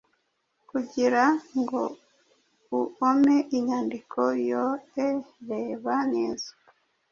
[0.69, 1.79] kugirango
[2.79, 5.07] uome inyandiko yoe
[5.47, 6.49] reba neza